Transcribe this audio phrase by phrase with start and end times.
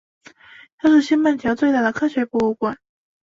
[0.79, 2.75] 它是西半球最大的科学博物馆。